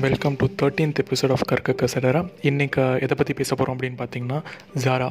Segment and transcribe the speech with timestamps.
[0.00, 4.42] Welcome to thirteenth episode of Karka Kasadara இன்றைக்கி எதை பற்றி பேச போகிறோம் அப்படின்னு பார்த்தீங்கன்னா
[4.84, 5.08] ஜாரா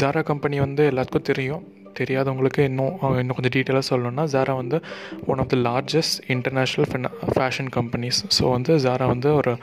[0.00, 1.62] ஜாரா கம்பெனி வந்து எல்லாத்துக்கும் தெரியும்.
[1.96, 4.82] தெரியாதவங்களுக்கு இன்னும் இன்னும் கொஞ்சம் டீட்டெயிலாக சொல்லணும்னா ஜாரா வந்து
[5.26, 9.56] one of the largest international fashion companies so வந்து ஜாரா வந்து ஒரு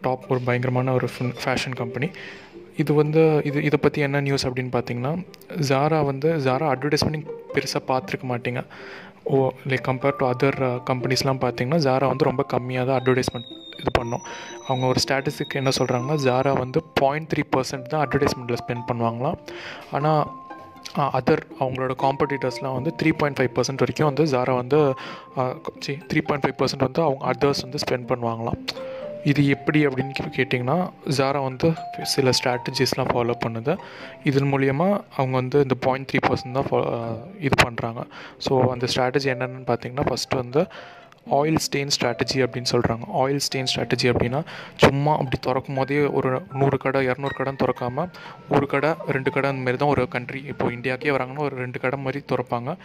[0.00, 1.08] டாப் ஒரு பயங்கரமான ஒரு
[1.44, 2.10] ஃபேஷன் கம்பெனி
[2.76, 5.14] இது வந்து இது இதை பற்றி என்ன நியூஸ் அப்படின்னு பார்த்தீங்கன்னா
[5.50, 8.62] ஜாரா வந்து ஜாரா அட்வர்டைஸ்மெண்ட் பெருசாக பார்த்துருக்க மாட்டீங்க.
[9.24, 14.24] Oh like compare to other கம்பெனிஸ்லாம் பார்த்தீங்கன்னா ஜாரா வந்து ரொம்ப கம்மியாக தான் அட்வர்டைஸ்மெண்ட் இது பண்ணோம்.
[14.68, 19.38] அவங்க ஒரு ஸ்டாட்டிஸ்டிக் என்ன சொல்கிறாங்கன்னா ஜாரா வந்து பாயிண்ட் த்ரீ பர்சன்ட் தான் அட்வர்டைஸ்மெண்ட்டில் ஸ்பெண்ட் பண்ணுவாங்களாம்.
[19.96, 20.22] ஆனால்
[21.18, 24.78] அதர் அவங்களோட காம்படிட்டர்ஸ்லாம் வந்து த்ரீ பாயிண்ட் ஃபைவ் பர்சன்ட் வரைக்கும் வந்து ஜாரா வந்து
[26.10, 28.60] த்ரீ பாயிண்ட் ஃபைவ் பர்சன்ட் வந்து அவங்க அதர்ஸ் வந்து ஸ்பெண்ட் பண்ணுவாங்களாம்.
[29.30, 30.76] இது எப்படி அப்படின்னு கேட்டிங்கன்னா
[31.18, 31.68] ஜாரா வந்து
[32.12, 33.72] சில ஸ்ட்ராட்டஜிஸ்லாம் ஃபாலோ பண்ணுது.
[34.28, 36.86] இதன் மூலியமாக அவங்க வந்து இந்த பாயிண்ட் த்ரீ பர்சன்ட் தான் ஃபாலோ
[37.46, 38.02] இது பண்ணுறாங்க
[38.46, 40.62] ஸோ அந்த ஸ்ட்ராட்டஜி என்னென்னு பார்த்தீங்கன்னா ஃபஸ்ட்டு வந்து
[41.36, 44.40] ஆயில் ஸ்டெயின் ஸ்ட்ராட்டஜி அப்படின்னு சொல்கிறாங்க ஆயில் ஸ்டெயின் ஸ்ட்ராட்டஜி அப்படின்னா
[44.84, 48.10] சும்மா அப்படி திறக்கும் போதே ஒரு நூறு கடை இரநூறு கடைன்னு திறக்காமல்
[48.56, 51.98] ஒரு கடை ரெண்டு கடை அந்த மாதிரி தான் ஒரு கண்ட்ரி இப்போ இந்தியாக்கே வராங்கன்னா ஒரு ரெண்டு கடை
[52.06, 52.76] மாதிரி திறப்பாங்க.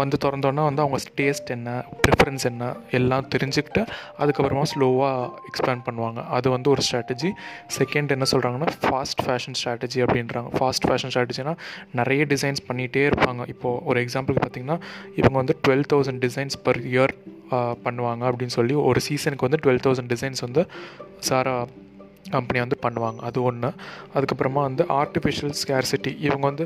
[0.00, 1.68] வந்து திறந்தோன்னா வந்து அவங்க டேஸ்ட் என்ன
[2.04, 3.82] ப்ரிஃபரன்ஸ் என்ன எல்லாம் தெரிஞ்சுக்கிட்டு
[4.18, 6.26] அதுக்கப்புறமா ஸ்லோவாக எக்ஸ்பேண்ட் பண்ணுவாங்க.
[6.38, 7.30] அது வந்து ஒரு ஸ்ட்ராட்டஜி
[7.78, 10.50] செகண்ட் என்ன சொல்கிறாங்கன்னா ஃபாஸ்ட் ஃபேஷன் ஸ்ட்ராட்டஜி அப்படின்றாங்க.
[10.58, 11.54] ஃபாஸ்ட் ஃபேஷன் ஸ்ட்ராட்டஜினா
[12.00, 13.48] நிறைய டிசைன்ஸ் பண்ணிகிட்டே இருப்பாங்க.
[13.54, 14.78] இப்போது ஒரு எக்ஸாம்பிளுக்கு பார்த்தீங்கன்னா
[15.16, 17.14] இவங்க வந்து twelve thousand designs per year
[17.86, 20.64] பண்ணுவாங்க அப்படின்னு சொல்லி ஒரு சீசனுக்கு வந்து டுவெல் தௌசண்ட் டிசைன்ஸ் வந்து
[21.28, 21.54] சாரா
[22.34, 23.18] கம்பெனி வந்து பண்ணுவாங்க.
[23.28, 23.68] அது ஒன்று
[24.16, 26.64] அதுக்கப்புறமா வந்து ஆர்டிஃபிஷியல் ஸ்கேர்சிட்டி இவங்க வந்து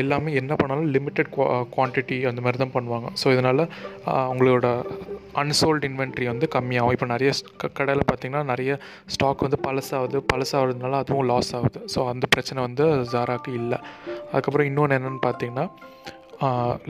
[0.00, 1.30] எல்லாமே என்ன பண்ணாலும் லிமிட்டட்
[1.74, 3.08] குவான்டிட்டி அந்த மாதிரி தான் பண்ணுவாங்க.
[3.20, 3.62] ஸோ இதனால்
[4.26, 4.66] அவங்களோட
[5.42, 6.94] அன்சோல்டு இன்வென்ட்ரி வந்து கம்மியாகும்.
[6.96, 7.30] இப்போ நிறைய
[7.78, 8.78] கடையில் பார்த்திங்கன்னா நிறைய
[9.14, 10.20] ஸ்டாக் வந்து பழசாகுது.
[10.32, 11.80] பழசாகிறதுனால அதுவும் லாஸ் ஆகுது.
[11.94, 13.80] ஸோ அந்த பிரச்சனை வந்து ஜாராக்கு இல்லை.
[14.30, 15.66] அதுக்கப்புறம் இன்னொன்று என்னென்னு பார்த்தீங்கன்னா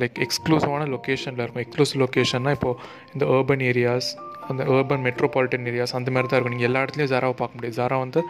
[0.01, 1.63] லைக் எக்ஸ்க்ளூசிவான லொக்கேஷனில் இருக்கும்.
[1.65, 2.79] எக்ஸ்க்ளூசிவ் லொக்கேஷன்னா இப்போது
[3.15, 4.11] இந்த ஏர்பன் ஏரியாஸ்
[4.51, 6.55] அந்த ஏர்பன் மெட்ரோபாலிட்டன் ஏரியாஸ் அந்த மாதிரி தான் இருக்கும்.
[6.57, 7.77] நீங்கள் எல்லா இடத்துலையும் ஜாராவை பார்க்க முடியாது.
[7.81, 8.21] ஜாரா வந்து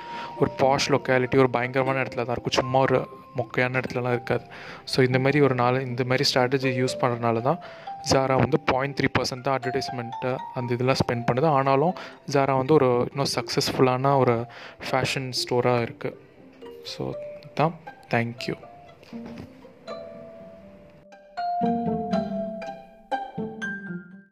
[0.40, 2.56] ஒரு பாஷ் லொக்காலிட்டி ஒரு பயங்கரமான இடத்துல தான் இருக்கும்.
[2.60, 2.98] சும்மா ஒரு
[3.38, 4.44] மொக்கையான இடத்துலலாம் இருக்காது.
[4.92, 7.60] ஸோ இந்த மாதிரி ஒரு நாள் இந்த மாதிரி ஸ்ட்ராட்டஜி யூஸ் பண்ணுறதுனால தான்
[8.12, 11.48] ஜாரா வந்து பாயிண்ட் த்ரீ பர்சன்ட் தான் அட்வர்டைஸ்மெண்ட்டு அந்த இதெல்லாம் ஸ்பெண்ட் பண்ணுது.
[11.58, 11.94] ஆனாலும்
[12.34, 14.36] ஜாரா வந்து ஒரு இன்னும் சக்ஸஸ்ஃபுல்லான ஒரு
[14.88, 16.18] ஃபேஷன் ஸ்டோராக இருக்குது
[16.94, 17.04] ஸோ
[17.60, 17.74] தான்
[18.14, 18.56] தேங்க்யூ